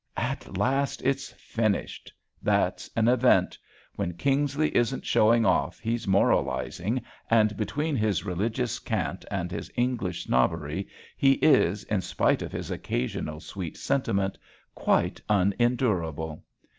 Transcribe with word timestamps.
"At 0.17 0.57
last 0.57 1.03
it's 1.03 1.31
finished. 1.33 2.11
That's 2.41 2.89
an 2.95 3.07
event. 3.07 3.55
When 3.97 4.15
Kingsley 4.17 4.75
isn't 4.75 5.05
showing 5.05 5.45
off 5.45 5.77
he's 5.77 6.07
moralizing, 6.07 7.03
and 7.29 7.55
between 7.55 7.95
his 7.95 8.25
religious 8.25 8.79
cant 8.79 9.25
and 9.29 9.51
his 9.51 9.69
English 9.75 10.23
snobbery 10.23 10.87
he 11.15 11.33
is, 11.33 11.83
in 11.83 12.01
spite 12.01 12.41
of 12.41 12.51
his 12.51 12.71
occasional 12.71 13.39
sweet 13.41 13.77
sentiment, 13.77 14.39
quite 14.73 15.21
unendurable. 15.29 16.43